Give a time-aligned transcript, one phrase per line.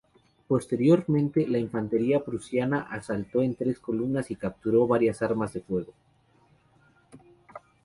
[0.47, 5.93] Posteriormente la infantería prusiana asaltó en tres columnas y capturó varias armas de fuego.